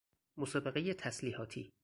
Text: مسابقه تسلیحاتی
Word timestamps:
مسابقه 0.37 0.93
تسلیحاتی 0.93 1.73